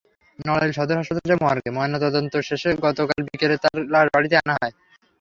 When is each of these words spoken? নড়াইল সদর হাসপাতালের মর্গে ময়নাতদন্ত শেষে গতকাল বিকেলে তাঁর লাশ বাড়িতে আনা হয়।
নড়াইল 0.39 0.71
সদর 0.77 0.99
হাসপাতালের 0.99 1.41
মর্গে 1.43 1.69
ময়নাতদন্ত 1.77 2.33
শেষে 2.47 2.69
গতকাল 2.85 3.19
বিকেলে 3.27 3.55
তাঁর 3.63 3.79
লাশ 3.93 4.05
বাড়িতে 4.13 4.35
আনা 4.41 4.53
হয়। 4.55 4.73